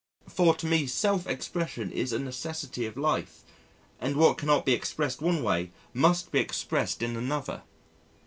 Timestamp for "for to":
0.27-0.65